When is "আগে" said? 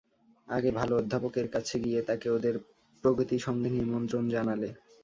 0.47-0.69